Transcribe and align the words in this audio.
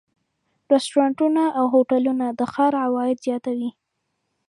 رستورانتونه 0.73 1.43
او 1.59 1.65
هوټلونه 1.73 2.25
د 2.39 2.41
ښار 2.53 2.73
عواید 2.85 3.17
زیاتوي. 3.25 3.69